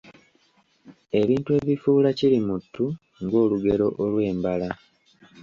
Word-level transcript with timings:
Ebintu 1.21 1.49
ebifuula 1.59 2.09
"Kirimuttu" 2.17 2.85
ng'Olugero 3.23 3.87
olw’embala. 4.03 4.69